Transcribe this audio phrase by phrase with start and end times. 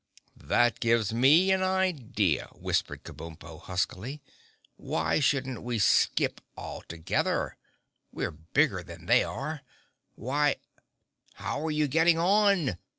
[0.35, 4.19] "That gives me an idea," whispered Kabumpo huskily.
[4.75, 7.55] "Why shouldn't we skip altogether?
[8.11, 9.61] We're bigger than they are.
[10.15, 10.55] Why—"
[11.35, 12.79] "How are you getting on?"